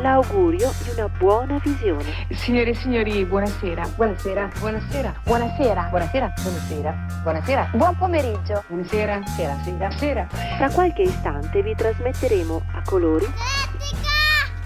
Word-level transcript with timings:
l'augurio 0.00 0.72
di 0.82 0.90
una 0.90 1.08
buona 1.08 1.58
visione. 1.62 2.26
Signore 2.30 2.70
e 2.70 2.74
signori, 2.74 3.24
buonasera. 3.24 3.88
Buonasera. 3.94 4.50
Buonasera. 4.58 5.14
Buonasera. 5.24 5.88
Buonasera. 5.90 6.32
Buonasera. 6.42 7.06
Buonasera. 7.22 7.70
Buon 7.72 7.96
pomeriggio. 7.96 8.64
Buonasera. 8.68 9.20
Sera. 9.26 9.56
Sera. 9.62 9.90
Sera. 9.90 10.26
Tra 10.56 10.70
qualche 10.70 11.02
istante 11.02 11.62
vi 11.62 11.74
trasmetteremo 11.74 12.62
a 12.74 12.82
colori 12.84 13.26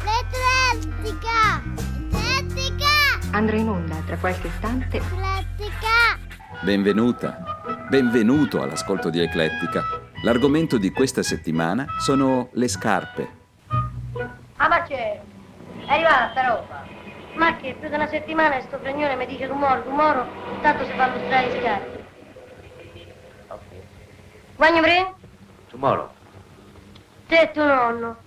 L'Eclettica! 0.02 1.62
L'Eclettica! 2.10 2.90
Andrà 3.32 3.56
in 3.56 3.68
onda 3.68 3.96
tra 4.06 4.16
qualche 4.16 4.46
istante 4.46 4.98
L'Eclettica! 4.98 6.18
Benvenuta, 6.62 7.86
benvenuto 7.88 8.62
all'ascolto 8.62 9.10
di 9.10 9.20
Eclettica. 9.20 9.82
L'argomento 10.24 10.78
di 10.78 10.90
questa 10.90 11.22
settimana 11.22 11.86
sono 11.98 12.50
le 12.52 12.68
scarpe. 12.68 13.41
Ah 14.62 14.68
ma 14.68 14.82
c'è? 14.82 15.20
È 15.86 15.92
arrivata 15.92 16.30
sta 16.30 16.46
roba. 16.46 16.84
Ma 17.34 17.56
che 17.56 17.74
più 17.74 17.88
di 17.88 17.94
una 17.94 18.06
settimana 18.06 18.60
sto 18.60 18.78
fregnone 18.78 19.16
mi 19.16 19.26
dice 19.26 19.48
rumore, 19.48 19.82
rumore, 19.82 20.24
tanto 20.60 20.84
si 20.84 20.92
fa 20.92 21.08
lustrare 21.08 21.50
le 21.50 21.60
scarpe. 21.60 22.04
Guagno 24.54 24.80
pre? 24.80 25.14
Tomorrow. 25.68 26.10
Te 27.26 27.40
e 27.40 27.50
tuo 27.50 27.64
nonno. 27.64 28.22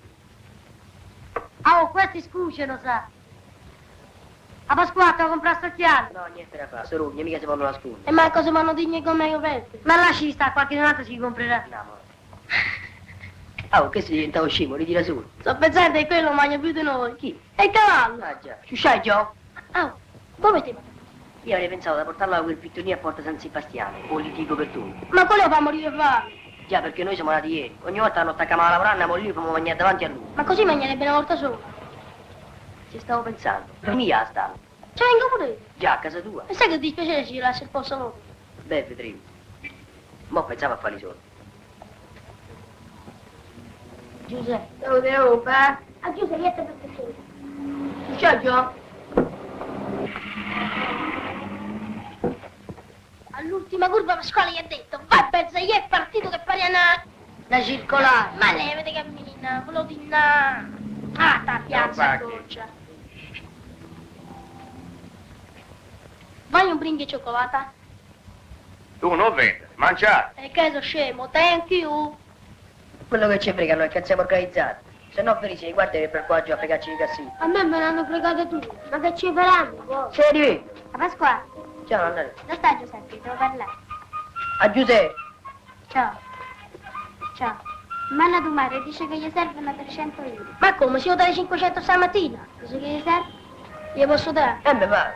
Ah, 1.62 1.82
oh, 1.82 1.92
questi 1.92 2.22
scucciano, 2.22 2.80
sa. 2.84 3.08
A 4.66 4.76
Pasquatta 4.76 5.24
ho 5.24 5.30
comprato 5.30 5.58
sto 5.60 5.68
occhiali. 5.68 6.08
No, 6.12 6.26
niente 6.34 6.58
da 6.58 6.68
fare, 6.68 6.86
sorugne, 6.86 7.24
mica 7.24 7.40
si 7.40 7.46
vanno 7.46 7.64
nascondere. 7.64 8.10
E 8.10 8.12
manco 8.12 8.44
se 8.44 8.52
vanno 8.52 8.74
digni 8.74 9.02
come 9.02 9.30
io 9.30 9.40
veste. 9.40 9.80
Ma 9.84 9.96
lasci 9.96 10.34
sta, 10.34 10.52
qualche 10.52 10.76
giornata 10.76 11.02
si 11.02 11.16
comprerà. 11.18 11.64
No, 11.70 11.80
amore. 11.80 12.02
Ah, 12.48 12.84
oh, 13.82 13.90
che 13.90 14.02
si 14.02 14.12
diventa 14.12 14.46
scemo, 14.48 14.76
ritira 14.76 15.04
solo. 15.04 15.30
Sto 15.40 15.56
pensando 15.58 15.98
che 15.98 16.08
quello 16.08 16.32
mangia 16.32 16.58
più 16.58 16.72
di 16.72 16.82
noi. 16.82 17.16
Chi? 17.16 17.40
E 17.56 17.66
il 17.66 17.72
cavallo. 17.72 18.24
Ah, 18.24 18.38
già. 18.42 18.58
Ciusciai, 18.64 19.02
Gio? 19.02 19.34
Ah, 19.72 19.94
dove 20.36 20.62
ti 20.62 20.76
Io 21.44 21.54
avrei 21.54 21.70
pensato 21.70 21.98
di 21.98 22.04
portarlo 22.04 22.36
a 22.36 22.42
quel 22.42 22.56
pittonino 22.56 22.96
a 22.96 22.98
Porta 22.98 23.22
San 23.22 23.40
Sebastiano, 23.40 23.98
o 24.10 24.18
litigo 24.18 24.56
per 24.56 24.68
tu. 24.68 24.94
Ma 25.10 25.26
quello 25.26 25.50
fa 25.50 25.62
morire 25.62 25.92
fame. 25.92 26.44
Già, 26.68 26.82
perché 26.82 27.04
noi 27.04 27.16
siamo 27.16 27.30
nati 27.30 27.48
ieri. 27.48 27.78
Ogni 27.84 28.00
volta 28.00 28.20
che 28.20 28.26
non 28.26 28.34
attaccamo 28.34 28.62
a 28.62 28.70
lavorare, 28.70 28.92
andiamo 28.92 29.16
lì 29.16 29.28
e 29.28 29.34
facciamo 29.34 29.52
mangiare 29.52 29.78
davanti 29.78 30.06
a 30.06 30.10
lui. 30.10 30.26
Ma 30.34 30.44
così 30.44 30.66
mangerebbe 30.66 31.04
una 31.04 31.14
volta 31.14 31.36
sola. 31.36 31.58
Ci 32.90 33.00
stavo 33.00 33.22
pensando. 33.22 33.68
Mia 33.94 34.26
sta. 34.26 34.54
Ci 34.94 35.04
vengo 35.04 35.30
pure 35.32 35.48
io. 35.48 35.58
Già, 35.76 35.94
a 35.94 36.00
casa 36.00 36.20
tua. 36.22 36.44
E 36.48 36.54
sai 36.56 36.70
che 36.70 36.80
dispiacere 36.80 37.26
ci 37.26 37.38
lascia 37.38 37.64
il 37.64 37.70
posto 37.70 37.96
loro? 37.96 38.20
Beh, 38.64 38.84
vedremo. 38.84 39.20
Mo' 40.30 40.44
pensavo 40.46 40.74
a 40.74 40.78
fare 40.78 40.96
i 40.96 41.00
soldi. 41.00 41.20
Giuseppe. 44.26 44.86
Dove 44.86 45.16
roba? 45.16 45.80
A 46.00 46.14
Giuseppe, 46.14 46.62
per 46.62 46.74
piacere. 46.82 47.14
Ciao, 48.18 48.40
Gio. 48.40 48.84
All'ultima 53.32 53.90
curva 53.90 54.16
Pasquale 54.16 54.52
gli 54.52 54.58
ha 54.58 54.66
detto, 54.68 55.00
vai 55.08 55.28
Bezzai, 55.30 55.70
è 55.70 55.86
partito 55.90 56.30
che 56.30 56.40
pari 56.46 56.62
a 56.62 56.70
una... 56.70 57.04
Da 57.48 57.62
circolare. 57.62 58.32
Ma 58.40 58.54
levate 58.54 58.92
cammina, 58.92 59.62
volevo 59.66 59.84
di 59.84 60.08
là. 60.08 60.66
Ah, 61.18 61.40
sta 61.42 61.62
piazza 61.66 62.18
goccia. 62.18 62.68
Vai 66.48 66.72
un 66.72 66.78
bringhi 66.78 67.06
cioccolata? 67.06 67.72
Tu 69.00 69.14
non 69.14 69.34
vendere, 69.36 69.70
mangiare. 69.76 70.32
E 70.36 70.50
che 70.50 70.72
so 70.72 70.82
scemo, 70.82 71.30
thank 71.30 71.70
you. 71.70 72.18
Quello 73.08 73.28
che 73.28 73.40
ci 73.40 73.52
frega 73.54 73.76
noi 73.76 73.86
è 73.88 73.90
che 73.90 74.04
siamo 74.04 74.22
organizzati. 74.22 74.84
Se 75.12 75.22
no, 75.22 75.36
Felice, 75.40 75.72
guarda 75.72 75.92
che 75.92 76.10
per 76.10 76.26
qua 76.26 76.42
giù 76.44 76.52
a 76.52 76.58
fregarci 76.58 76.92
i 76.92 76.98
cassi. 76.98 77.30
A 77.40 77.48
me 77.48 77.64
me 77.64 77.80
l'hanno 77.80 78.04
fregate 78.06 78.48
tutti. 78.48 78.68
Ma 78.92 79.00
che 79.00 79.16
ci 79.16 79.32
faranno? 79.34 80.10
Se 80.12 80.22
arrivi. 80.28 80.64
A 80.92 80.98
Pasquale, 80.98 81.44
Ciao, 81.88 82.02
Nannare. 82.04 82.34
dove 82.42 82.56
sta 82.56 82.78
Giuseppe? 82.78 83.20
Devo 83.22 83.36
parlare. 83.36 83.72
A 84.60 84.72
Giuseppe. 84.72 85.14
Ciao. 85.88 86.20
Ciao. 87.38 87.62
Manna 88.12 88.40
tua 88.40 88.50
madre 88.50 88.84
dice 88.84 89.08
che 89.08 89.18
gli 89.18 89.32
servono 89.34 89.74
300 89.74 90.22
euro. 90.22 90.46
Ma 90.60 90.76
come? 90.76 91.00
Se 91.00 91.08
io 91.08 91.16
dare 91.16 91.34
500 91.34 91.82
stamattina? 91.82 92.46
Dice 92.60 92.80
che 92.80 92.86
gli 92.88 93.02
serve? 93.04 93.32
Gli 93.94 94.06
posso 94.06 94.32
dare? 94.32 94.60
Eh, 94.64 94.74
me 94.74 94.88
va. 94.88 95.12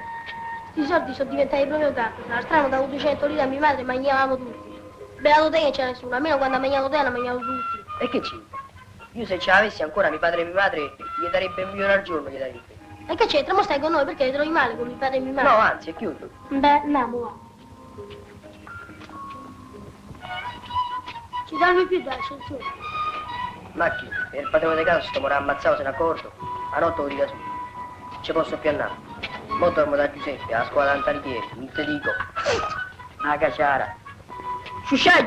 Questi 0.73 0.91
soldi 0.91 1.13
sono 1.13 1.29
diventati 1.29 1.65
proprio 1.67 1.91
tanto. 1.91 2.21
La 2.27 2.41
strada 2.41 2.67
davo 2.67 2.85
200 2.85 3.25
lire 3.27 3.41
a 3.41 3.45
mia 3.45 3.59
madre 3.59 3.81
e 3.81 3.85
mangiavamo 3.85 4.37
tutti. 4.37 4.67
Beato 5.19 5.49
te 5.49 5.59
che 5.59 5.71
c'è 5.71 5.85
nessuno, 5.85 6.15
almeno 6.15 6.37
quando 6.37 6.55
ha 6.55 6.59
mangiato 6.59 6.87
te 6.89 7.01
la 7.03 7.09
mangiavo 7.09 7.39
tutti. 7.39 7.78
E 7.99 8.09
che 8.09 8.19
c'è? 8.21 8.35
Io 9.13 9.25
se 9.25 9.39
ce 9.39 9.51
l'avessi 9.51 9.83
ancora 9.83 10.09
mio 10.09 10.19
padre 10.19 10.41
e 10.41 10.45
mia 10.45 10.53
madre, 10.53 10.95
gli 11.19 11.27
darebbe 11.31 11.63
un 11.63 11.71
milione 11.71 11.93
al 11.93 12.01
giorno, 12.03 12.29
gli 12.29 12.37
darebbe. 12.37 12.61
E 13.07 13.15
che 13.15 13.25
c'entra? 13.25 13.53
Mo 13.53 13.63
stai 13.63 13.79
con 13.79 13.91
noi 13.91 14.05
perché 14.05 14.25
ti 14.25 14.31
trovi 14.31 14.49
male 14.49 14.77
con 14.77 14.87
mio 14.87 14.95
padre 14.95 15.17
e 15.17 15.19
mia 15.19 15.33
madre? 15.33 15.49
No, 15.49 15.57
anzi, 15.57 15.89
è 15.89 15.95
chiuso. 15.95 16.29
Beh, 16.47 16.67
andiamo, 16.69 17.19
va. 17.19 17.47
Ci 21.47 21.57
danno 21.57 21.85
più 21.87 22.01
dall'ascensore. 22.03 22.63
Ma 23.73 23.89
chi? 23.95 24.07
E 24.31 24.39
il 24.41 24.49
padrone 24.49 24.77
di 24.77 24.83
casa 24.83 25.01
sto 25.07 25.19
morendo 25.19 25.43
ammazzato, 25.43 25.77
se 25.77 25.83
ne 25.83 25.89
accorto. 25.89 26.31
A 26.73 26.79
notte 26.79 27.01
lo 27.01 27.07
dica 27.07 27.27
su. 27.27 27.33
Ci 28.21 28.31
posso 28.31 28.57
più 28.57 28.69
andare. 28.69 28.91
Mo 29.47 29.69
dormo 29.71 29.95
da 29.95 30.11
Giuseppe, 30.11 30.53
alla 30.53 30.65
scuola 30.65 30.93
d'Antarichieri, 30.93 31.47
non 31.55 31.71
te 31.73 31.85
dico. 31.85 32.09
A 33.25 33.37
caciara. 33.37 33.95
Sciusciai, 34.85 35.23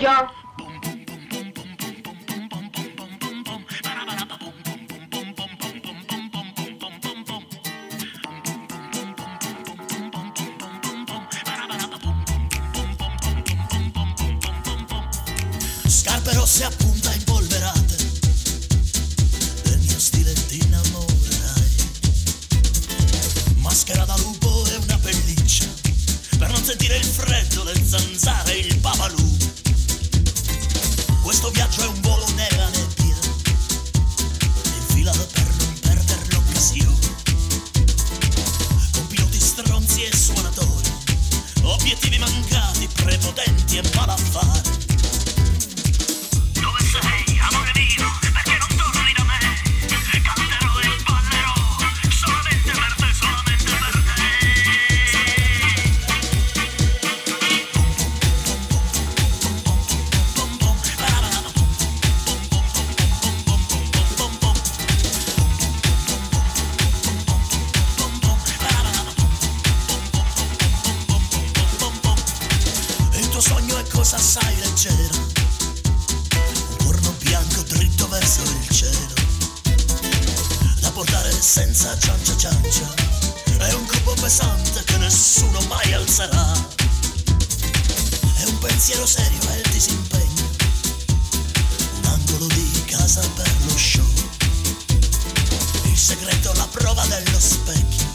segreto 96.12 96.52
la 96.56 96.68
prova 96.70 97.06
dello 97.06 97.40
specchio. 97.40 98.06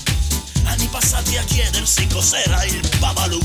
Anni 0.65 0.88
passati 0.88 1.35
a 1.35 1.44
chiedersi 1.44 2.05
cos'era 2.07 2.63
il 2.65 2.88
babalù 2.99 3.39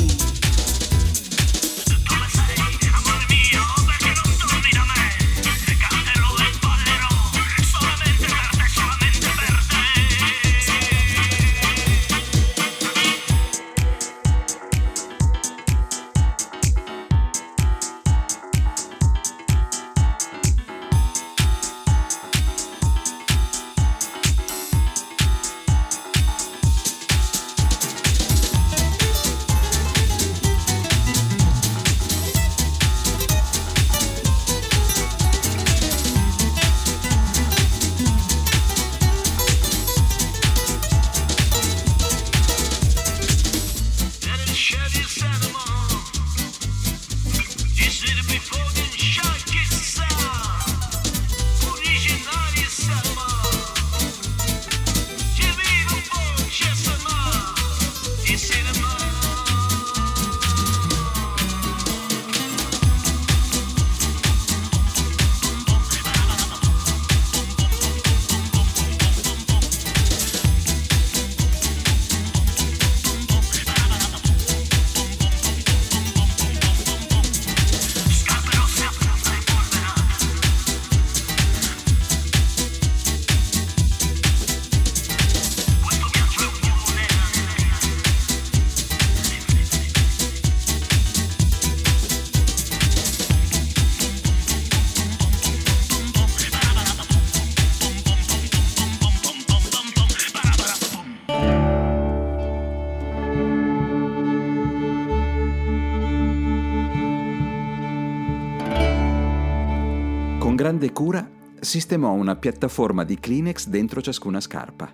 grande 110.56 110.92
cura 110.92 111.30
sistemò 111.60 112.12
una 112.12 112.34
piattaforma 112.36 113.04
di 113.04 113.18
Kleenex 113.18 113.68
dentro 113.68 114.02
ciascuna 114.02 114.40
scarpa. 114.40 114.90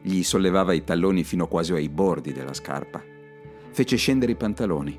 Gli 0.00 0.22
sollevava 0.22 0.72
i 0.72 0.82
talloni 0.82 1.22
fino 1.22 1.46
quasi 1.46 1.72
ai 1.72 1.88
bordi 1.88 2.32
della 2.32 2.52
scarpa. 2.52 3.00
Fece 3.70 3.96
scendere 3.96 4.32
i 4.32 4.36
pantaloni. 4.36 4.98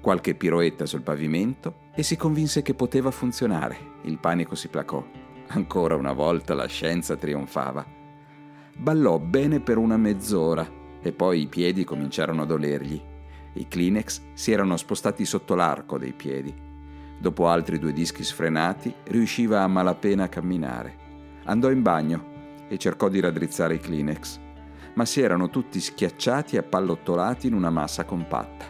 Qualche 0.00 0.34
piroetta 0.34 0.86
sul 0.86 1.02
pavimento 1.02 1.86
e 1.94 2.04
si 2.04 2.16
convinse 2.16 2.62
che 2.62 2.74
poteva 2.74 3.10
funzionare. 3.10 3.76
Il 4.02 4.18
panico 4.18 4.54
si 4.54 4.68
placò. 4.68 5.04
Ancora 5.48 5.96
una 5.96 6.12
volta 6.12 6.54
la 6.54 6.66
scienza 6.66 7.16
trionfava. 7.16 7.84
Ballò 8.76 9.18
bene 9.18 9.60
per 9.60 9.78
una 9.78 9.96
mezz'ora 9.96 10.66
e 11.02 11.12
poi 11.12 11.42
i 11.42 11.46
piedi 11.48 11.82
cominciarono 11.82 12.42
a 12.42 12.46
dolergli. 12.46 13.02
I 13.54 13.66
Kleenex 13.66 14.22
si 14.34 14.52
erano 14.52 14.76
spostati 14.76 15.24
sotto 15.24 15.56
l'arco 15.56 15.98
dei 15.98 16.12
piedi. 16.12 16.66
Dopo 17.20 17.48
altri 17.48 17.80
due 17.80 17.92
dischi 17.92 18.22
sfrenati, 18.22 18.94
riusciva 19.04 19.62
a 19.62 19.66
malapena 19.66 20.24
a 20.24 20.28
camminare. 20.28 20.96
Andò 21.44 21.68
in 21.70 21.82
bagno 21.82 22.36
e 22.68 22.78
cercò 22.78 23.08
di 23.08 23.18
raddrizzare 23.18 23.74
i 23.74 23.80
Kleenex, 23.80 24.38
ma 24.94 25.04
si 25.04 25.20
erano 25.20 25.50
tutti 25.50 25.80
schiacciati 25.80 26.54
e 26.54 26.60
appallottolati 26.60 27.48
in 27.48 27.54
una 27.54 27.70
massa 27.70 28.04
compatta. 28.04 28.66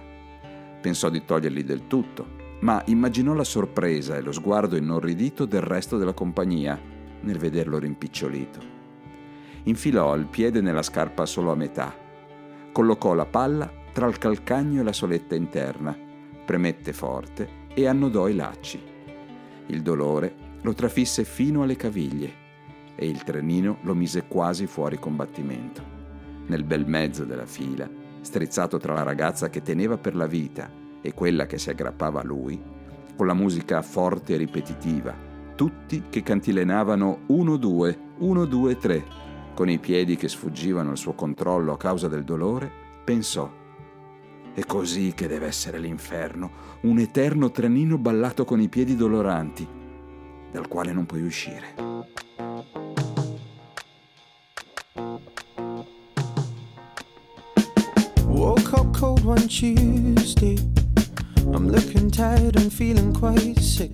Pensò 0.80 1.10
di 1.10 1.24
toglierli 1.26 1.62
del 1.62 1.86
tutto, 1.86 2.36
ma 2.60 2.82
immaginò 2.86 3.34
la 3.34 3.44
sorpresa 3.44 4.16
e 4.16 4.22
lo 4.22 4.32
sguardo 4.32 4.76
inorridito 4.76 5.44
del 5.44 5.60
resto 5.60 5.98
della 5.98 6.14
compagnia 6.14 6.80
nel 7.20 7.36
vederlo 7.36 7.78
rimpicciolito. 7.78 8.76
Infilò 9.64 10.14
il 10.16 10.26
piede 10.26 10.62
nella 10.62 10.82
scarpa 10.82 11.26
solo 11.26 11.52
a 11.52 11.56
metà, 11.56 11.94
collocò 12.72 13.12
la 13.12 13.26
palla 13.26 13.70
tra 13.92 14.06
il 14.06 14.16
calcagno 14.16 14.80
e 14.80 14.84
la 14.84 14.92
soletta 14.92 15.34
interna, 15.34 15.96
premette 16.46 16.92
forte 16.94 17.57
e 17.78 17.86
annodò 17.86 18.26
i 18.26 18.34
lacci. 18.34 18.82
Il 19.66 19.82
dolore 19.82 20.34
lo 20.62 20.74
trafisse 20.74 21.22
fino 21.22 21.62
alle 21.62 21.76
caviglie 21.76 22.46
e 22.96 23.06
il 23.06 23.22
trenino 23.22 23.78
lo 23.82 23.94
mise 23.94 24.24
quasi 24.26 24.66
fuori 24.66 24.98
combattimento. 24.98 25.80
Nel 26.46 26.64
bel 26.64 26.88
mezzo 26.88 27.24
della 27.24 27.46
fila, 27.46 27.88
strizzato 28.20 28.78
tra 28.78 28.94
la 28.94 29.04
ragazza 29.04 29.48
che 29.48 29.62
teneva 29.62 29.96
per 29.96 30.16
la 30.16 30.26
vita 30.26 30.68
e 31.00 31.14
quella 31.14 31.46
che 31.46 31.56
si 31.56 31.70
aggrappava 31.70 32.20
a 32.20 32.24
lui, 32.24 32.60
con 33.14 33.28
la 33.28 33.34
musica 33.34 33.80
forte 33.82 34.34
e 34.34 34.38
ripetitiva, 34.38 35.14
tutti 35.54 36.06
che 36.10 36.24
cantilenavano 36.24 37.26
1-2, 37.28 37.98
1-2-3, 38.18 39.02
con 39.54 39.70
i 39.70 39.78
piedi 39.78 40.16
che 40.16 40.26
sfuggivano 40.26 40.90
al 40.90 40.98
suo 40.98 41.12
controllo 41.12 41.74
a 41.74 41.78
causa 41.78 42.08
del 42.08 42.24
dolore, 42.24 42.68
pensò 43.04 43.48
è 44.58 44.66
così 44.66 45.12
che 45.14 45.28
deve 45.28 45.46
essere 45.46 45.78
l'inferno, 45.78 46.50
un 46.80 46.98
eterno 46.98 47.52
trenino 47.52 47.96
ballato 47.96 48.44
con 48.44 48.60
i 48.60 48.68
piedi 48.68 48.96
doloranti, 48.96 49.66
dal 50.50 50.66
quale 50.66 50.92
non 50.92 51.06
puoi 51.06 51.22
uscire. 51.22 51.74
Woke 58.26 58.74
up 58.74 58.98
cold 58.98 59.24
one 59.24 59.46
Tuesday. 59.46 60.56
I'm 61.52 61.68
looking 61.68 62.10
tired 62.10 62.56
and 62.56 62.72
feeling 62.72 63.16
quite 63.16 63.60
sick. 63.60 63.92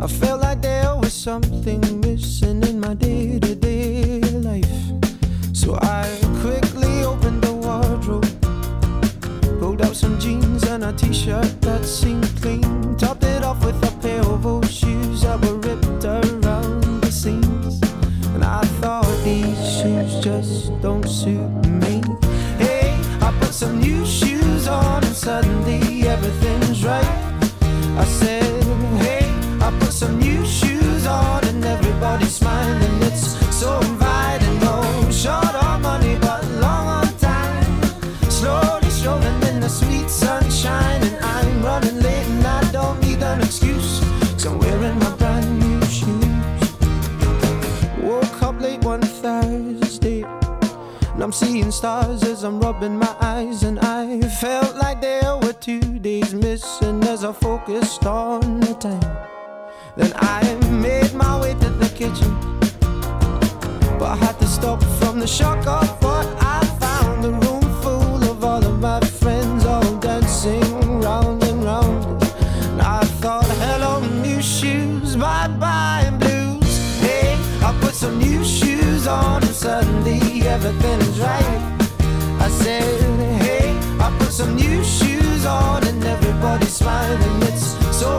I 0.00 0.08
felt 0.08 0.40
like 0.40 0.62
there 0.62 0.96
was 0.96 1.12
something 1.12 2.00
missing 2.00 2.62
in 2.62 2.80
my 2.80 2.94
day 2.94 3.38
to 3.38 3.54
day 3.54 4.20
life. 4.40 4.68
So 5.52 5.76
I 5.80 6.23
a 10.84 10.92
t 10.92 11.14
shirt 11.14 11.60
that 11.62 11.82
seemed 11.82 12.28
clean, 12.42 12.94
topped 12.96 13.24
it 13.24 13.42
off 13.42 13.64
with 13.64 13.76
a 13.84 13.92
pair 14.02 14.20
of 14.20 14.44
old 14.44 14.68
shoes 14.68 15.22
that 15.22 15.40
were 15.40 15.56
ripped 15.56 16.04
around 16.04 17.00
the 17.00 17.10
seams. 17.10 17.80
And 18.34 18.44
I 18.44 18.60
thought 18.80 19.06
these 19.24 19.58
shoes 19.76 20.22
just 20.22 20.78
don't 20.82 21.08
suit 21.08 21.48
me. 21.82 22.02
Hey, 22.58 22.94
I 23.22 23.32
put 23.40 23.54
some 23.54 23.80
new 23.80 24.04
shoes 24.04 24.68
on 24.68 25.02
and 25.04 25.16
suddenly 25.16 26.06
everything's 26.06 26.84
right. 26.84 27.16
I 27.96 28.04
said, 28.04 28.44
hey, 28.98 29.24
I 29.62 29.70
put 29.80 29.92
some 29.92 30.18
new 30.18 30.44
shoes 30.44 31.06
on 31.06 31.44
and 31.46 31.64
everybody's 31.64 32.34
smiling. 32.34 33.02
It's 33.02 33.26
so 33.56 33.80
I'm 52.44 52.60
rubbing 52.60 52.98
my 52.98 53.16
eyes, 53.20 53.62
and 53.62 53.78
I 53.80 54.20
felt 54.20 54.76
like 54.76 55.00
there 55.00 55.36
were 55.38 55.54
two 55.54 55.98
days 55.98 56.34
missing 56.34 57.02
as 57.04 57.24
I 57.24 57.32
focused 57.32 58.04
on 58.04 58.60
the 58.60 58.74
time. 58.74 59.16
Then 59.96 60.12
I 60.16 60.42
made 60.70 61.14
my 61.14 61.40
way 61.40 61.54
to 61.54 61.70
the 61.70 61.88
kitchen, 61.88 62.30
but 63.98 64.10
I 64.10 64.16
had 64.16 64.38
to 64.40 64.46
stop 64.46 64.82
from 65.00 65.20
the 65.20 65.26
shock 65.26 65.66
of 65.66 65.88
what 66.02 66.26
I 66.38 66.60
found. 66.80 67.24
A 67.24 67.30
room 67.30 67.62
full 67.82 68.22
of 68.30 68.44
all 68.44 68.62
of 68.62 68.78
my 68.78 69.00
friends, 69.00 69.64
all 69.64 69.96
dancing 69.96 71.00
round 71.00 71.42
and 71.44 71.64
round. 71.64 72.22
And 72.72 72.82
I 72.82 73.04
thought, 73.22 73.46
hello, 73.46 74.00
new 74.22 74.42
shoes, 74.42 75.16
bye 75.16 75.48
bye, 75.48 76.12
blues. 76.18 77.00
Hey, 77.00 77.38
I 77.64 77.74
put 77.80 77.94
some 77.94 78.18
new 78.18 78.44
shoes 78.44 79.06
on, 79.06 79.42
and 79.42 79.54
suddenly 79.54 80.46
everything 80.46 81.00
is 81.00 81.20
right. 81.20 81.73
Said, 82.64 83.42
hey, 83.42 83.78
I 84.00 84.16
put 84.18 84.32
some 84.32 84.56
new 84.56 84.82
shoes 84.82 85.44
on, 85.44 85.86
and 85.86 86.02
everybody's 86.02 86.72
smiling. 86.72 87.42
It's 87.42 87.76
so 87.94 88.18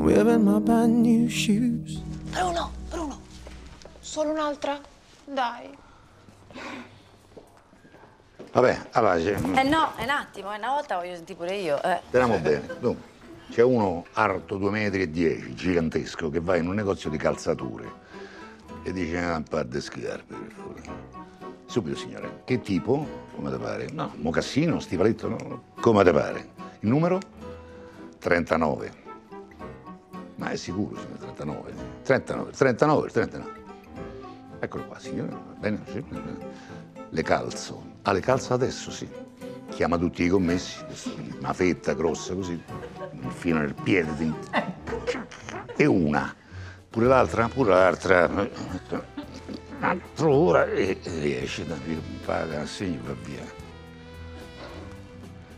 I'm 0.00 0.06
wearing 0.06 0.44
my 0.44 0.58
brand 0.58 1.02
new 1.02 1.28
shoes. 1.28 2.00
Bruno, 2.30 2.70
Bruno, 2.88 3.20
solo 4.00 4.30
un'altra? 4.30 4.80
Dai. 5.26 5.68
Vabbè, 8.50 8.78
allora, 8.92 9.16
Eh 9.16 9.62
no, 9.64 9.94
è 9.96 10.04
un 10.04 10.08
attimo, 10.08 10.52
è 10.52 10.56
una 10.56 10.70
volta 10.70 10.96
voglio 10.96 11.16
sentire 11.16 11.36
pure 11.38 11.54
io. 11.54 11.82
Eh. 11.82 12.00
teniamo 12.10 12.38
bene. 12.38 12.66
Dunque, 12.80 13.02
C'è 13.50 13.62
uno 13.62 14.06
alto 14.14 14.56
2 14.56 14.70
metri 14.70 15.02
e 15.02 15.10
10, 15.10 15.54
gigantesco, 15.54 16.30
che 16.30 16.40
va 16.40 16.56
in 16.56 16.66
un 16.66 16.76
negozio 16.76 17.10
di 17.10 17.18
calzature 17.18 17.92
e 18.82 18.92
dice 18.94 19.18
"Ah, 19.18 19.36
un 19.36 19.42
par 19.42 19.66
di 19.66 19.80
scarpe, 19.82 20.34
per 20.34 20.52
favore. 20.56 20.82
Subito, 21.66 21.98
signore. 21.98 22.40
Che 22.46 22.62
tipo? 22.62 23.06
Come 23.34 23.50
te 23.50 23.58
pare? 23.58 23.88
No, 23.92 24.12
mocassino, 24.16 24.80
stivaletto, 24.80 25.28
no? 25.28 25.62
Come 25.78 26.02
te 26.04 26.10
pare? 26.12 26.48
Il 26.80 26.88
numero? 26.88 27.20
39. 28.18 28.99
Ma 30.40 30.48
è 30.48 30.56
sicuro, 30.56 30.96
signore, 30.96 31.18
39? 31.18 31.72
39, 32.02 32.50
39, 32.52 33.10
39. 33.10 33.52
Eccolo 34.58 34.86
qua, 34.86 34.98
signore. 34.98 35.36
Bene, 35.58 35.82
sì. 35.86 36.02
Le 37.10 37.22
calzo. 37.22 37.82
Ah, 38.02 38.12
le 38.12 38.20
calzo 38.20 38.54
adesso, 38.54 38.90
sì. 38.90 39.06
Chiama 39.68 39.98
tutti 39.98 40.24
i 40.24 40.28
commessi, 40.28 40.82
una 41.38 41.52
fetta 41.52 41.92
grossa 41.92 42.34
così, 42.34 42.58
fino 43.28 43.58
nel 43.58 43.74
piede. 43.74 44.14
di- 44.16 44.34
E 45.76 45.84
una. 45.84 46.34
Pure 46.88 47.06
l'altra, 47.06 47.46
pure 47.48 47.70
l'altra. 47.70 48.26
Un'altra 49.76 50.26
ora 50.28 50.64
e 50.64 50.98
riesce 51.02 51.66
paga, 52.24 52.62
assegno 52.62 52.98
e 53.00 53.06
va 53.06 53.14
via. 53.22 53.44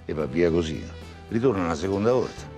E 0.06 0.12
va 0.12 0.26
via 0.26 0.50
così. 0.50 0.84
Ritorna 1.28 1.62
una 1.62 1.74
seconda 1.76 2.12
volta. 2.12 2.51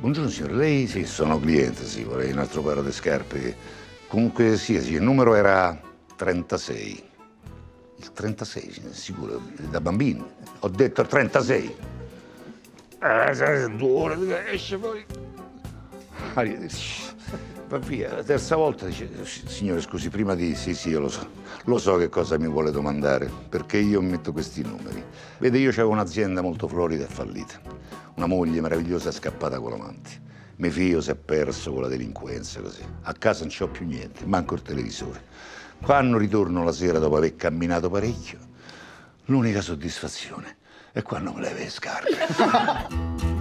Buongiorno 0.00 0.30
signore, 0.30 0.54
lei 0.54 0.86
sì, 0.86 1.04
sono 1.06 1.40
cliente, 1.40 1.84
sì, 1.84 2.04
vorrei 2.04 2.30
un 2.30 2.38
altro 2.38 2.62
paio 2.62 2.82
di 2.82 2.92
scarpe. 2.92 3.56
Comunque 4.06 4.56
sì, 4.56 4.80
sì, 4.80 4.92
il 4.92 5.02
numero 5.02 5.34
era 5.34 5.76
36. 6.14 7.02
Il 7.96 8.12
36, 8.12 8.70
signore, 8.70 8.94
sicuro, 8.94 9.42
da 9.70 9.80
bambino. 9.80 10.34
Ho 10.60 10.68
detto 10.68 11.04
36. 11.04 11.76
Eh, 13.02 13.34
sai, 13.34 13.76
due 13.76 13.90
ore 13.90 14.52
esce 14.52 14.78
poi. 14.78 15.04
Arrivederci. 16.34 17.06
Va 17.66 17.78
via, 17.78 18.14
la 18.14 18.22
terza 18.22 18.54
volta 18.54 18.86
dice, 18.86 19.10
signore 19.24 19.80
scusi, 19.80 20.10
prima 20.10 20.36
di... 20.36 20.54
Sì, 20.54 20.74
sì, 20.74 20.90
io 20.90 21.00
lo 21.00 21.08
so, 21.08 21.28
lo 21.64 21.76
so 21.76 21.96
che 21.96 22.08
cosa 22.08 22.38
mi 22.38 22.46
vuole 22.46 22.70
domandare, 22.70 23.28
perché 23.48 23.78
io 23.78 24.00
metto 24.00 24.30
questi 24.30 24.62
numeri. 24.62 25.02
Vede, 25.38 25.58
io 25.58 25.70
avevo 25.70 25.90
un'azienda 25.90 26.40
molto 26.40 26.68
florida 26.68 27.04
e 27.04 27.08
fallita. 27.08 27.77
Una 28.18 28.26
moglie 28.26 28.60
meravigliosa 28.60 29.10
è 29.10 29.12
scappata 29.12 29.60
con 29.60 29.70
l'amante. 29.70 30.10
Mio 30.56 30.72
figlio 30.72 31.00
si 31.00 31.12
è 31.12 31.14
perso 31.14 31.72
con 31.72 31.82
la 31.82 31.88
delinquenza, 31.88 32.60
così. 32.60 32.82
A 33.02 33.12
casa 33.12 33.44
non 33.44 33.54
c'ho 33.56 33.68
più 33.68 33.86
niente, 33.86 34.26
manco 34.26 34.56
il 34.56 34.62
televisore. 34.62 35.22
Quando 35.80 36.18
ritorno 36.18 36.64
la 36.64 36.72
sera 36.72 36.98
dopo 36.98 37.16
aver 37.16 37.36
camminato 37.36 37.88
parecchio, 37.88 38.40
l'unica 39.26 39.60
soddisfazione 39.60 40.56
è 40.90 41.00
quando 41.02 41.38
leve 41.38 41.60
le 41.60 41.70
scarpe. 41.70 43.36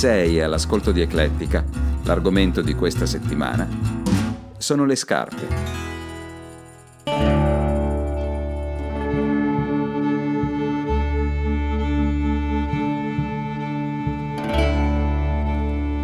sei 0.00 0.40
all'ascolto 0.40 0.92
di 0.92 1.02
Eclettica, 1.02 1.62
l'argomento 2.04 2.62
di 2.62 2.72
questa 2.72 3.04
settimana 3.04 3.68
sono 4.56 4.86
le 4.86 4.96
scarpe. 4.96 5.46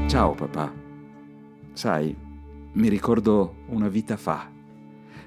Ciao 0.07 0.35
papà. 0.35 0.71
Sai, 1.73 2.15
mi 2.73 2.89
ricordo 2.89 3.63
una 3.69 3.89
vita 3.89 4.19
fa, 4.19 4.47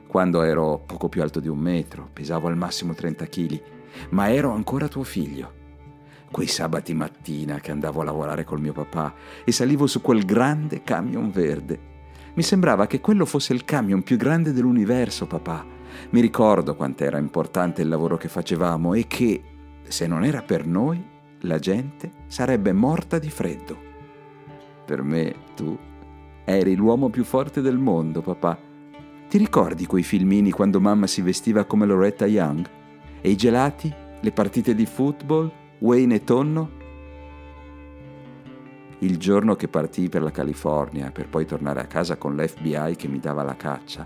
quando 0.05 0.43
ero 0.43 0.83
poco 0.85 1.09
più 1.09 1.23
alto 1.23 1.39
di 1.39 1.47
un 1.47 1.57
metro, 1.57 2.07
pesavo 2.13 2.47
al 2.47 2.55
massimo 2.55 2.93
30 2.93 3.25
kg, 3.25 3.61
ma 4.09 4.31
ero 4.31 4.51
ancora 4.51 4.87
tuo 4.87 5.01
figlio 5.01 5.57
Quei 6.31 6.47
sabati 6.47 6.93
mattina 6.93 7.59
che 7.59 7.71
andavo 7.71 8.01
a 8.01 8.03
lavorare 8.03 8.43
col 8.43 8.61
mio 8.61 8.73
papà 8.73 9.13
e 9.43 9.51
salivo 9.51 9.87
su 9.87 10.01
quel 10.01 10.25
grande 10.25 10.83
camion 10.83 11.31
verde. 11.31 11.87
Mi 12.35 12.43
sembrava 12.43 12.85
che 12.85 13.01
quello 13.01 13.25
fosse 13.25 13.53
il 13.53 13.65
camion 13.65 14.03
più 14.03 14.15
grande 14.15 14.53
dell'universo, 14.53 15.25
papà. 15.25 15.65
Mi 16.11 16.21
ricordo 16.21 16.75
quant'era 16.75 17.17
importante 17.17 17.81
il 17.81 17.89
lavoro 17.89 18.15
che 18.15 18.27
facevamo 18.27 18.93
e 18.93 19.07
che, 19.07 19.43
se 19.87 20.05
non 20.05 20.23
era 20.23 20.43
per 20.43 20.67
noi, 20.67 21.03
la 21.41 21.57
gente 21.57 22.11
sarebbe 22.27 22.73
morta 22.73 23.17
di 23.17 23.29
freddo. 23.29 23.77
Per 24.85 25.01
me, 25.01 25.35
tu 25.55 25.77
eri 26.45 26.75
l'uomo 26.75 27.09
più 27.09 27.23
forte 27.23 27.61
del 27.61 27.77
mondo, 27.77 28.21
papà. 28.21 28.57
Ti 29.27 29.37
ricordi 29.37 29.85
quei 29.85 30.03
filmini 30.03 30.51
quando 30.51 30.79
mamma 30.79 31.07
si 31.07 31.21
vestiva 31.21 31.65
come 31.65 31.85
Loretta 31.85 32.25
Young? 32.25 32.69
E 33.21 33.29
i 33.29 33.35
gelati? 33.35 33.93
Le 34.21 34.31
partite 34.31 34.75
di 34.75 34.85
football? 34.85 35.51
Wayne 35.79 36.15
e 36.15 36.23
Tonno? 36.25 36.69
Il 38.99 39.17
giorno 39.17 39.55
che 39.55 39.69
partii 39.69 40.09
per 40.09 40.21
la 40.21 40.31
California 40.31 41.09
per 41.11 41.29
poi 41.29 41.45
tornare 41.45 41.79
a 41.79 41.85
casa 41.85 42.17
con 42.17 42.35
l'FBI 42.35 42.95
che 42.97 43.07
mi 43.07 43.19
dava 43.19 43.43
la 43.43 43.55
caccia 43.55 44.05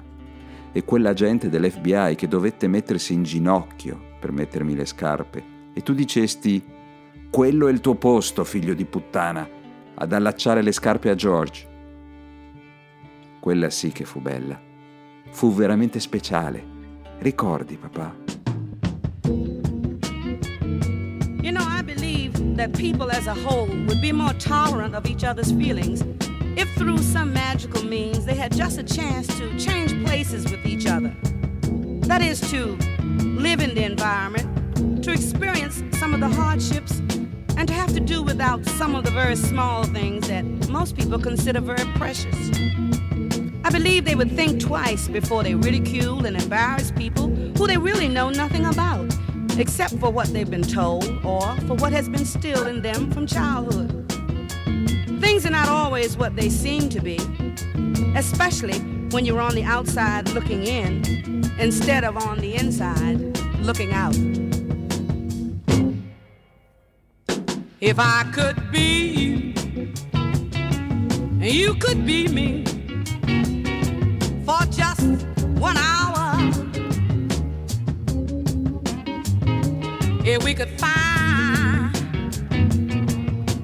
e 0.71 0.83
quell'agente 0.83 1.49
dell'FBI 1.49 2.13
che 2.15 2.27
dovette 2.27 2.67
mettersi 2.67 3.13
in 3.13 3.23
ginocchio 3.23 3.99
per 4.19 4.31
mettermi 4.31 4.75
le 4.75 4.85
scarpe 4.85 5.43
e 5.73 5.81
tu 5.81 5.93
dicesti 5.93 6.63
Quello 7.31 7.67
è 7.67 7.71
il 7.71 7.81
tuo 7.81 7.95
posto, 7.95 8.43
figlio 8.43 8.75
di 8.75 8.85
puttana, 8.85 9.49
ad 9.95 10.13
allacciare 10.13 10.61
le 10.61 10.71
scarpe 10.71 11.09
a 11.09 11.15
George. 11.15 11.67
Quella 13.39 13.71
sì 13.71 13.91
che 13.91 14.05
fu 14.05 14.21
bella. 14.21 14.61
Fu 15.31 15.51
veramente 15.51 15.99
speciale. 15.99 16.63
Ricordi, 17.17 17.75
papà? 17.77 18.15
That 22.55 22.73
people 22.73 23.09
as 23.11 23.27
a 23.27 23.33
whole 23.33 23.67
would 23.67 24.01
be 24.01 24.11
more 24.11 24.33
tolerant 24.33 24.95
of 24.95 25.05
each 25.05 25.23
other's 25.23 25.51
feelings 25.51 26.03
if 26.55 26.71
through 26.75 26.99
some 26.99 27.33
magical 27.33 27.83
means 27.83 28.25
they 28.25 28.35
had 28.35 28.55
just 28.55 28.77
a 28.77 28.83
chance 28.83 29.27
to 29.39 29.57
change 29.57 29.91
places 30.05 30.43
with 30.51 30.65
each 30.65 30.85
other. 30.85 31.15
That 32.07 32.21
is, 32.21 32.39
to 32.51 32.77
live 33.19 33.59
in 33.59 33.73
the 33.73 33.83
environment, 33.83 35.03
to 35.03 35.11
experience 35.11 35.83
some 35.97 36.13
of 36.13 36.19
the 36.19 36.29
hardships, 36.29 36.99
and 37.57 37.67
to 37.67 37.73
have 37.73 37.93
to 37.93 37.99
do 37.99 38.21
without 38.21 38.65
some 38.65 38.95
of 38.95 39.03
the 39.03 39.11
very 39.11 39.35
small 39.35 39.83
things 39.83 40.27
that 40.27 40.43
most 40.69 40.95
people 40.95 41.19
consider 41.19 41.59
very 41.59 41.85
precious. 41.93 42.51
I 43.63 43.69
believe 43.69 44.05
they 44.05 44.15
would 44.15 44.31
think 44.31 44.59
twice 44.59 45.07
before 45.07 45.43
they 45.43 45.55
ridicule 45.55 46.25
and 46.25 46.35
embarrass 46.35 46.91
people 46.91 47.27
who 47.57 47.67
they 47.67 47.77
really 47.77 48.07
know 48.07 48.29
nothing 48.29 48.65
about, 48.65 49.12
except 49.57 49.97
for 49.99 50.09
what 50.09 50.27
they've 50.27 50.49
been 50.49 50.63
told 50.63 51.05
or 51.25 51.55
for 51.67 51.75
what 51.75 51.91
has 51.91 52.09
been 52.09 52.25
stilled 52.25 52.67
in 52.67 52.81
them 52.81 53.11
from 53.11 53.27
childhood. 53.27 54.11
Things 55.21 55.45
are 55.45 55.51
not 55.51 55.67
always 55.67 56.17
what 56.17 56.35
they 56.35 56.49
seem 56.49 56.89
to 56.89 56.99
be, 56.99 57.19
especially 58.15 58.79
when 59.11 59.25
you're 59.25 59.39
on 59.39 59.55
the 59.55 59.63
outside 59.63 60.29
looking 60.29 60.65
in 60.65 61.43
instead 61.59 62.03
of 62.03 62.17
on 62.17 62.39
the 62.39 62.55
inside 62.55 63.19
looking 63.59 63.93
out. 63.93 64.15
If 67.79 67.99
I 67.99 68.23
could 68.33 68.71
be 68.71 69.07
you, 69.09 69.53
and 70.13 71.43
you 71.43 71.75
could 71.75 72.05
be 72.05 72.27
me 72.27 72.63
for 74.45 74.65
just 74.71 75.25
one 75.59 75.77
hour, 75.77 75.92
if 80.25 80.41
we 80.43 80.53
could 80.53 80.69
find 80.79 81.93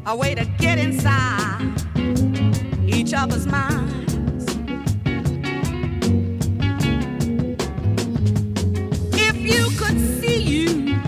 a 0.05 0.15
way 0.15 0.35
to 0.35 0.43
get 0.57 0.77
inside 0.77 1.73
each 2.85 3.13
other's 3.13 3.47
minds. 3.47 4.45
If 9.13 9.37
you 9.37 9.69
could 9.77 9.99
see 10.19 10.41
you 10.41 10.99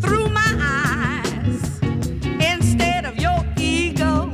through 0.00 0.28
my 0.28 0.52
eyes 0.60 1.80
instead 2.42 3.06
of 3.06 3.16
your 3.18 3.42
ego, 3.56 4.30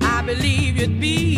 I 0.00 0.22
believe 0.24 0.78
you'd 0.78 0.98
be 0.98 1.33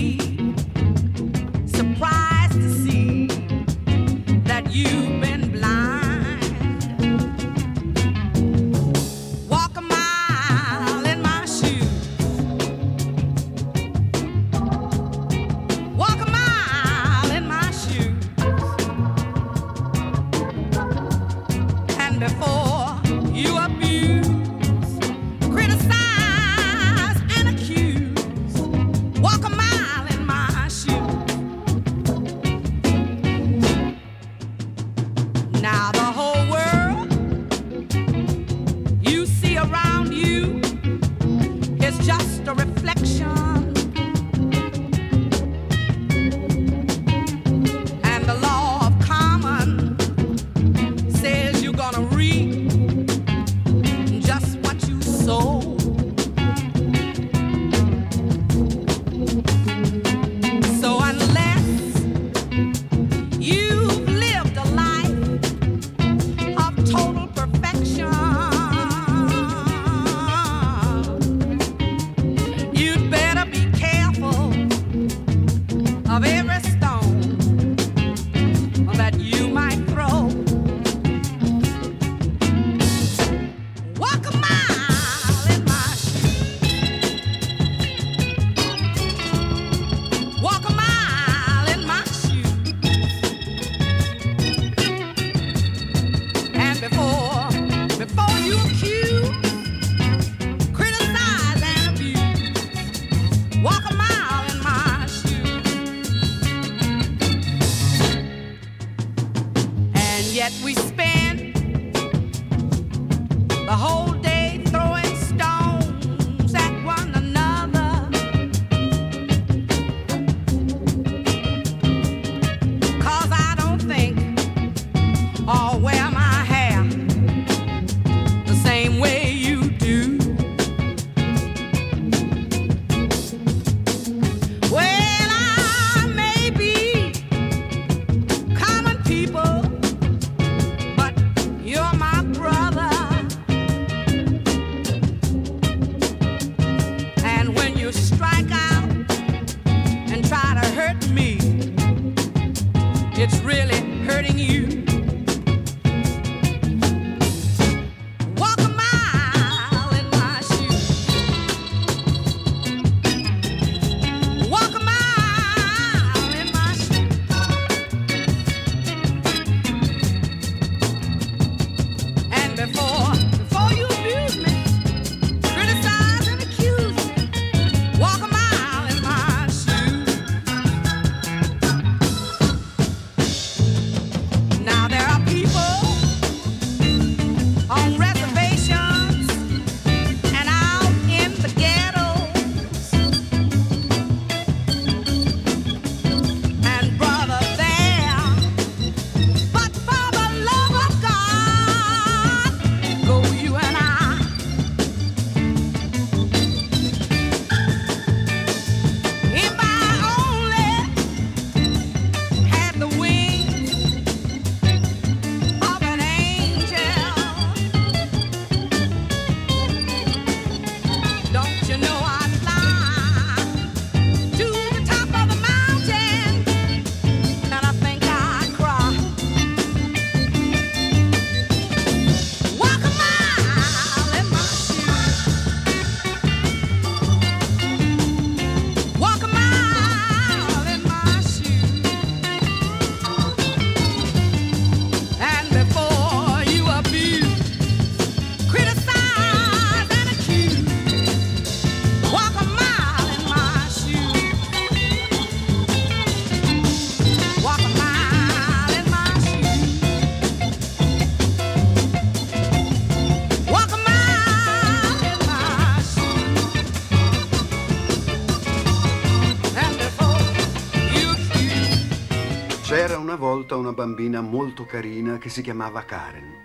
bambina 274.06 274.20
molto 274.20 274.64
carina 274.64 275.18
che 275.18 275.28
si 275.28 275.42
chiamava 275.42 275.84
Karen. 275.84 276.44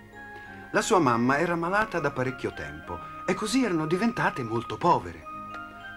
La 0.72 0.82
sua 0.82 0.98
mamma 0.98 1.38
era 1.38 1.54
malata 1.54 2.00
da 2.00 2.10
parecchio 2.10 2.52
tempo 2.52 2.98
e 3.26 3.34
così 3.34 3.64
erano 3.64 3.86
diventate 3.86 4.42
molto 4.42 4.76
povere. 4.76 5.22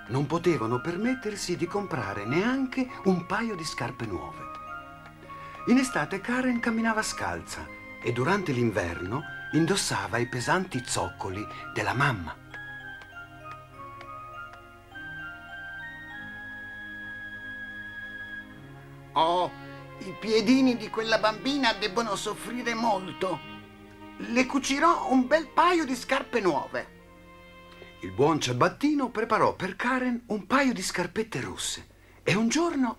Non 0.10 0.28
potevano 0.28 0.80
permettersi 0.80 1.56
di 1.56 1.66
comprare 1.66 2.26
neanche 2.26 2.88
un 3.06 3.26
paio 3.26 3.56
di 3.56 3.64
scarpe 3.64 4.06
nuove. 4.06 4.44
In 5.68 5.78
estate 5.78 6.22
Karen 6.22 6.60
camminava 6.60 7.02
scalza 7.02 7.66
e 8.04 8.12
durante 8.12 8.52
l'inverno 8.52 9.24
indossava 9.54 10.20
i 10.20 10.28
pesanti 10.28 10.84
zoccoli 10.86 11.46
della 11.74 11.94
mamma. 11.94 12.44
Oh, 19.14 19.50
i 20.06 20.14
piedini 20.14 20.78
di 20.78 20.90
quella 20.90 21.18
bambina 21.18 21.74
debbono 21.74 22.16
soffrire 22.16 22.74
molto. 22.76 23.40
Le 24.18 24.46
cucirò 24.46 25.12
un 25.12 25.26
bel 25.26 25.48
paio 25.48 25.84
di 25.84 25.96
scarpe 25.96 26.40
nuove. 26.40 26.94
Il 28.02 28.12
buon 28.12 28.40
ciabattino 28.40 29.10
preparò 29.10 29.56
per 29.56 29.76
Karen 29.76 30.26
un 30.28 30.46
paio 30.46 30.74
di 30.74 30.82
scarpette 30.82 31.42
rosse 31.42 31.88
e 32.24 32.36
un 32.36 32.50
giorno... 32.50 32.98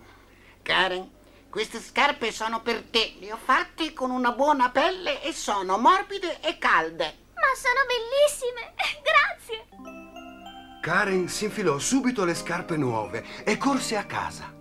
Karen, 0.63 1.09
queste 1.49 1.79
scarpe 1.79 2.33
sono 2.33 2.61
per 2.61 2.83
te. 2.83 3.15
Le 3.21 3.33
ho 3.33 3.39
fatte 3.43 3.93
con 3.93 4.11
una 4.11 4.33
buona 4.33 4.71
pelle 4.71 5.23
e 5.23 5.33
sono 5.33 5.79
morbide 5.79 6.41
e 6.41 6.59
calde. 6.59 7.05
Ma 7.35 7.55
sono 7.55 7.85
bellissime! 7.87 8.75
Grazie! 9.07 10.81
Karen 10.83 11.29
si 11.29 11.45
infilò 11.45 11.79
subito 11.79 12.25
le 12.25 12.35
scarpe 12.35 12.77
nuove 12.77 13.25
e 13.45 13.57
corse 13.59 13.97
a 13.97 14.05
casa. 14.05 14.56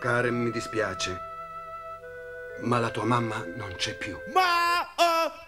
Karen, 0.00 0.34
mi 0.34 0.50
dispiace, 0.50 1.18
ma 2.60 2.78
la 2.78 2.90
tua 2.90 3.04
mamma 3.04 3.44
non 3.56 3.74
c'è 3.76 3.94
più. 3.94 4.16
My 4.32 4.86
uh, 4.98 5.46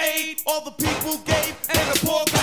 Aid, 0.00 0.42
all 0.46 0.64
the 0.64 0.70
people 0.70 1.18
gave 1.24 1.56
and 1.70 1.92
the 1.92 2.06
poor 2.06 2.37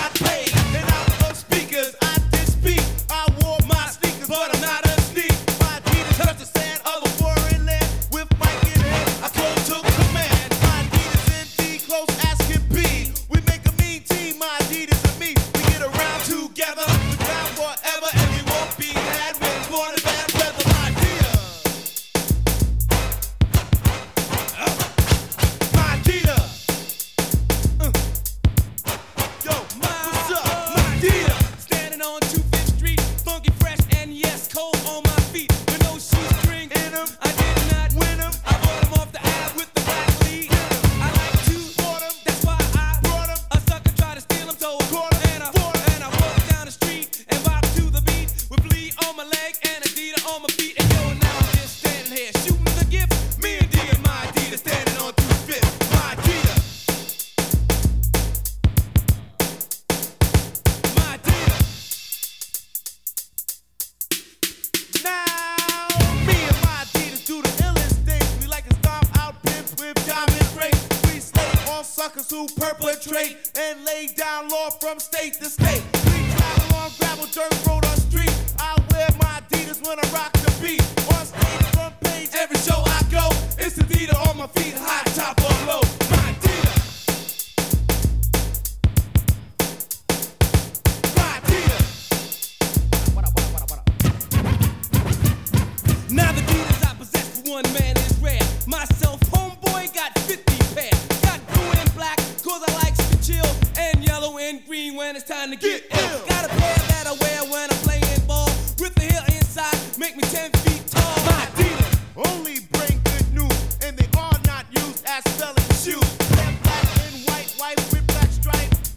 hate 75.26 75.40
this 75.40 75.64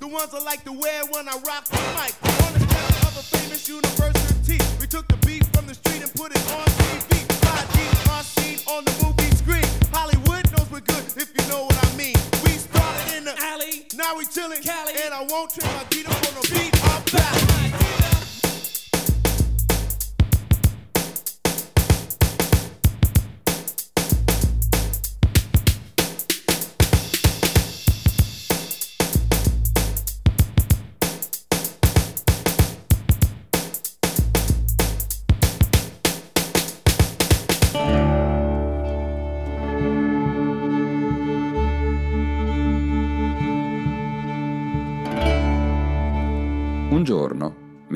The 0.08 0.14
ones 0.14 0.32
I 0.32 0.38
like 0.42 0.64
to 0.64 0.72
wear 0.72 1.04
when 1.12 1.28
I 1.28 1.36
rock 1.44 1.68
the 1.68 1.76
mic. 1.92 2.16
On 2.24 2.52
the 2.56 2.60
steps 2.64 3.04
of 3.04 3.12
a 3.12 3.24
famous 3.36 3.68
university. 3.68 4.56
We 4.80 4.86
took 4.86 5.06
the 5.06 5.18
beat 5.26 5.44
from 5.52 5.66
the 5.66 5.74
street 5.74 6.00
and 6.00 6.10
put 6.14 6.32
it 6.32 6.40
on 6.48 6.64
TV. 6.64 7.28
My 7.44 7.60
Adidas 7.60 8.08
are 8.16 8.22
seen 8.24 8.56
on 8.72 8.86
the 8.86 8.94
movie 9.04 9.28
screen. 9.36 9.68
Hollywood 9.92 10.50
knows 10.56 10.70
we're 10.72 10.80
good 10.80 11.04
if 11.12 11.28
you 11.36 11.44
know 11.52 11.64
what 11.64 11.76
I 11.84 11.94
mean. 11.94 12.16
We 12.40 12.56
started 12.56 13.18
in 13.18 13.24
the 13.24 13.36
alley, 13.36 13.84
now 14.00 14.16
we 14.16 14.24
chillin'. 14.24 14.64
Cali, 14.64 14.94
and 14.96 15.12
I 15.12 15.28
won't 15.28 15.52
trade 15.52 15.68
my 15.76 15.84
Adidas 15.84 16.16
for 16.24 16.34
no 16.40 16.47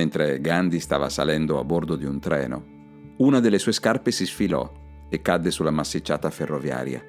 mentre 0.02 0.40
Gandhi 0.40 0.80
stava 0.80 1.08
salendo 1.08 1.60
a 1.60 1.64
bordo 1.64 1.94
di 1.94 2.04
un 2.04 2.18
treno, 2.18 2.64
una 3.18 3.38
delle 3.38 3.60
sue 3.60 3.70
scarpe 3.70 4.10
si 4.10 4.26
sfilò 4.26 4.68
e 5.08 5.22
cadde 5.22 5.52
sulla 5.52 5.70
massicciata 5.70 6.28
ferroviaria. 6.28 7.00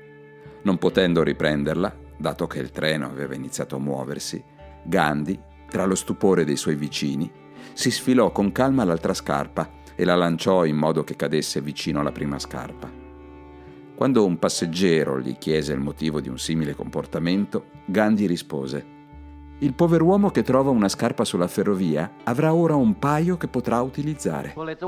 Non 0.62 0.78
potendo 0.78 1.24
riprenderla, 1.24 1.92
dato 2.16 2.46
che 2.46 2.60
il 2.60 2.70
treno 2.70 3.08
aveva 3.08 3.34
iniziato 3.34 3.78
a 3.78 3.80
muoversi, 3.80 4.44
Gandhi, 4.84 5.40
tra 5.68 5.86
lo 5.86 5.96
stupore 5.96 6.46
dei 6.46 6.56
suoi 6.56 6.76
vicini, 6.76 7.32
si 7.74 7.90
sfilò 7.90 8.32
con 8.32 8.52
calma 8.52 8.84
l'altra 8.84 9.16
scarpa 9.16 9.68
e 9.96 10.06
la 10.06 10.16
lanciò 10.16 10.64
in 10.64 10.76
modo 10.76 11.04
che 11.04 11.16
cadesse 11.16 11.62
vicino 11.62 12.00
alla 12.00 12.12
prima 12.12 12.38
scarpa. 12.38 12.92
Quando 13.96 14.24
un 14.24 14.38
passeggero 14.38 15.20
gli 15.20 15.36
chiese 15.40 15.74
il 15.74 15.80
motivo 15.80 16.22
di 16.22 16.30
un 16.30 16.38
simile 16.38 16.76
comportamento, 16.76 17.66
Gandhi 17.88 18.28
rispose 18.28 18.86
il 19.64 19.74
pover'uomo 19.74 20.30
che 20.30 20.44
trova 20.44 20.72
una 20.72 20.90
scarpa 20.90 21.24
sulla 21.24 21.48
ferrovia 21.48 22.16
avrà 22.26 22.54
ora 22.54 22.76
un 22.76 23.00
paio 23.00 23.38
che 23.38 23.48
potrà 23.48 23.82
utilizzare. 23.82 24.52
Well, 24.58 24.68
it's 24.68 24.84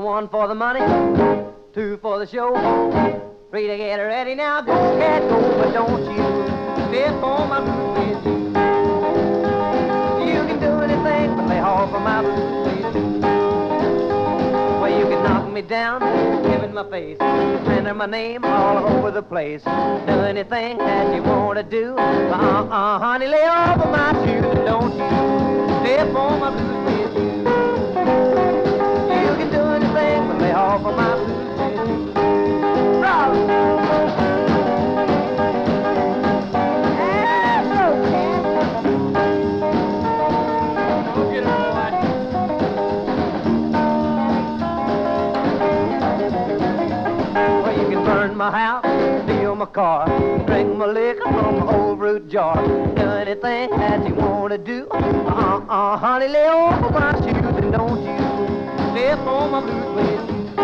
me 15.56 15.62
down, 15.62 16.00
giving 16.42 16.74
my 16.74 16.84
face, 16.90 17.16
sending 17.18 17.96
my 17.96 18.04
name 18.04 18.44
all 18.44 18.76
over 18.76 19.10
the 19.10 19.22
place. 19.22 19.64
Do 19.64 20.12
anything 20.20 20.76
that 20.76 21.14
you 21.14 21.22
wanna 21.22 21.62
do, 21.62 21.96
uh-uh, 21.96 22.98
honey, 22.98 23.26
lay 23.26 23.46
off 23.46 23.80
of 23.80 23.90
my 23.90 24.12
shoes, 24.26 24.54
don't 24.66 24.92
you 24.92 25.06
Lay 25.82 25.98
off 25.98 26.14
of 26.14 26.40
my 26.40 26.50
boots 26.50 26.84
with 26.84 27.14
you. 27.16 27.38
You 29.24 29.32
can 29.38 29.50
do 29.50 29.62
anything, 29.78 30.28
but 30.28 30.38
lay 30.42 30.52
off 30.52 30.84
of 30.84 30.94
my 30.94 31.14
boots 31.24 31.58
with 31.58 31.88
you. 31.88 33.00
Rock! 33.00 33.75
Car, 49.76 50.06
drink 50.46 50.74
my 50.74 50.86
liquor 50.86 51.24
from 51.24 51.60
my 51.60 51.76
old 51.76 52.00
root 52.00 52.30
jar. 52.30 52.56
Do 52.94 53.02
anything 53.02 53.68
that 53.76 54.08
you 54.08 54.14
wanna 54.14 54.56
do. 54.56 54.88
Uh-uh, 54.90 55.98
honey, 55.98 56.28
lay 56.28 56.46
off 56.46 56.80
my 56.92 57.12
shoes 57.20 57.56
and 57.60 57.72
don't 57.72 58.00
you 58.00 58.16
step 58.92 59.18
on 59.18 59.50
my 59.50 59.60
with 59.94 60.30
you. 60.30 60.54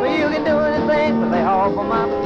Well, 0.00 0.12
you 0.20 0.28
can 0.28 0.44
do 0.44 0.58
anything 0.58 1.18
but 1.18 1.30
lay 1.30 1.44
off 1.44 1.78
of 1.78 1.86
my 1.86 2.25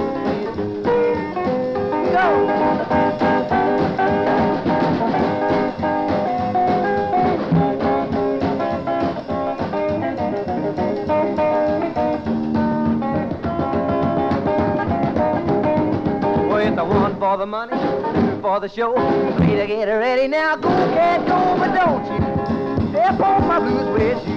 the 17.40 17.46
money, 17.46 17.72
for 18.42 18.60
the 18.60 18.68
show, 18.68 18.94
to 18.94 19.66
get 19.66 19.86
ready 19.86 20.28
now. 20.28 20.56
Go, 20.56 20.68
cat, 20.68 21.26
go, 21.26 21.56
but 21.58 21.72
don't 21.74 22.04
you 22.12 22.90
step 22.90 23.18
on 23.18 23.48
my 23.48 23.58
blues 23.58 23.88
with. 23.98 24.28
You 24.28 24.29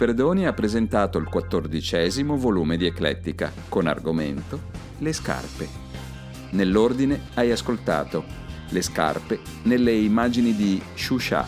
Caperdoni 0.00 0.46
ha 0.46 0.54
presentato 0.54 1.18
il 1.18 1.26
quattordicesimo 1.26 2.34
volume 2.38 2.78
di 2.78 2.86
Eclettica 2.86 3.52
con 3.68 3.86
argomento 3.86 4.58
Le 4.96 5.12
scarpe. 5.12 5.68
Nell'ordine 6.52 7.24
hai 7.34 7.50
ascoltato 7.50 8.24
Le 8.70 8.80
scarpe 8.80 9.40
nelle 9.64 9.92
immagini 9.92 10.56
di 10.56 10.80
Shusha, 10.94 11.46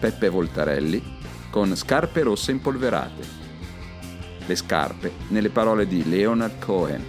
Peppe 0.00 0.30
Voltarelli 0.30 1.02
con 1.50 1.76
Scarpe 1.76 2.22
rosse 2.22 2.50
impolverate, 2.50 3.22
Le 4.46 4.56
scarpe 4.56 5.12
nelle 5.28 5.50
parole 5.50 5.86
di 5.86 6.08
Leonard 6.08 6.58
Cohen, 6.64 7.04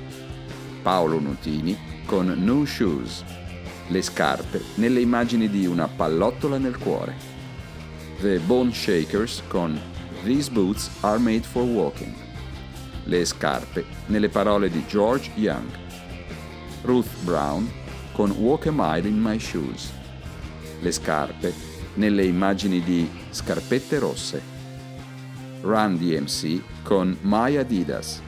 Paolo 0.81 1.17
Nutini 1.17 1.77
con 2.05 2.25
New 2.25 2.65
Shoes, 2.65 3.23
Le 3.87 4.01
scarpe 4.01 4.61
nelle 4.73 4.99
immagini 4.99 5.49
di 5.49 5.65
Una 5.65 5.87
pallottola 5.87 6.57
nel 6.57 6.77
cuore. 6.77 7.15
The 8.19 8.39
Bone 8.39 8.73
Shakers 8.73 9.41
con 9.47 9.93
These 10.25 10.49
Boots 10.49 10.89
Are 11.01 11.19
Made 11.19 11.45
for 11.45 11.63
Walking. 11.63 12.11
Le 13.03 13.23
scarpe 13.25 13.85
nelle 14.07 14.27
parole 14.27 14.71
di 14.71 14.83
George 14.87 15.29
Young. 15.35 15.69
Ruth 16.81 17.11
Brown 17.21 17.69
con 18.11 18.31
Walk 18.31 18.65
a 18.65 18.71
Mile 18.73 19.07
in 19.07 19.21
My 19.21 19.37
Shoes. 19.37 19.91
Le 20.79 20.91
scarpe 20.91 21.53
nelle 21.93 22.25
immagini 22.25 22.81
di 22.81 23.07
Scarpette 23.29 23.99
Rosse. 23.99 24.41
Run 25.61 25.95
DMC 25.95 26.59
con 26.81 27.15
My 27.21 27.57
Adidas. 27.57 28.19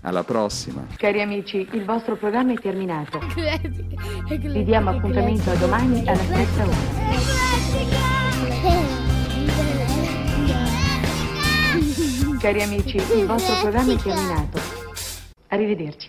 Alla 0.00 0.24
prossima! 0.24 0.86
Cari 0.96 1.20
amici, 1.20 1.68
il 1.72 1.84
vostro 1.84 2.16
programma 2.16 2.54
è 2.54 2.56
terminato. 2.56 3.20
Vi 4.24 4.64
diamo 4.64 4.88
appuntamento 4.88 5.50
a 5.50 5.56
domani 5.56 6.08
alla 6.08 6.22
stessa 6.22 6.64
ora. 8.62 8.99
Cari 12.40 12.62
amici, 12.62 12.96
il 12.96 13.26
vostro 13.26 13.54
programma 13.60 13.92
è 13.92 13.96
terminato. 13.96 14.58
Arrivederci. 15.48 16.08